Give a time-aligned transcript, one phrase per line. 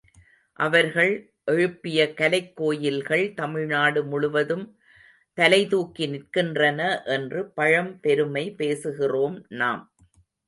[0.59, 1.11] அவர்கள்
[1.45, 4.65] எழுப்பிய கலைக்கோயில்கள் தமிழ்நாடு முழுவதும்
[5.37, 6.79] தலைதூக்கி நிற்கின்றன
[7.05, 9.83] என்று பழம் பெருமை பேசுகிறோம் நாம்.